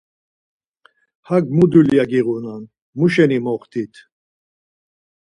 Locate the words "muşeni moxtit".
2.97-3.93